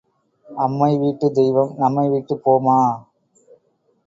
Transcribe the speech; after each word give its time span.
அம்மை 0.49 0.97
வீட்டுத் 0.97 1.33
தெய்வம் 1.33 1.75
நம்மை 1.77 2.09
விட்டுப் 2.09 2.43
போமா? 2.45 2.79